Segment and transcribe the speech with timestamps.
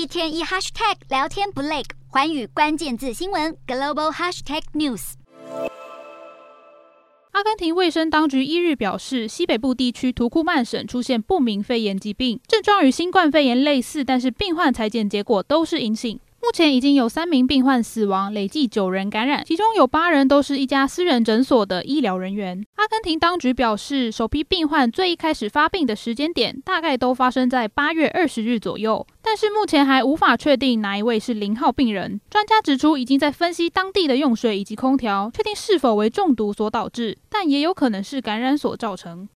[0.00, 5.12] 一天一 hashtag 聊天不累，环宇关键字新闻 global hashtag news。
[7.32, 16.18] 阿根廷卫生当局一日表示，西北部地区图库曼省出现不明肺炎疾病，症状与新冠肺炎类似，但是病患裁剪结果都是阴性。
[16.42, 22.64] 目前已经有三名病患死亡，累计九人感染，其中有八人都是一家私人诊所的医疗人员。
[22.76, 32.20] 阿根廷当局表示，首批病患最一开始发病的时间点大概都发生在八月二十日左右，但是目前还无法确定哪一位是零号病人。
[32.30, 39.28] 专家指出，已经在分析当地的用水以及空调，确定是否为中毒所导致，但也有可能是感染所造成。